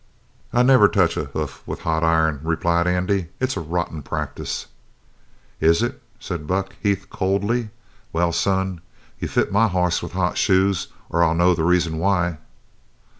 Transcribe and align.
"I 0.51 0.63
never 0.63 0.87
touch 0.87 1.15
a 1.15 1.25
hoof 1.25 1.61
with 1.67 1.81
hot 1.81 2.03
iron," 2.03 2.39
replied 2.41 2.87
Andy. 2.87 3.27
"It's 3.39 3.55
a 3.55 3.59
rotten 3.59 4.01
practice." 4.01 4.65
"Is 5.59 5.83
it?" 5.83 6.01
said 6.19 6.47
Buck 6.47 6.75
Heath 6.81 7.11
coldly. 7.11 7.69
"Well, 8.11 8.31
son, 8.31 8.81
you 9.19 9.27
fit 9.27 9.51
my 9.51 9.67
hoss 9.67 10.01
with 10.01 10.13
hot 10.13 10.39
shoes 10.39 10.87
or 11.11 11.23
I'll 11.23 11.35
know 11.35 11.53
the 11.53 11.63
reason 11.63 11.99
why." 11.99 12.39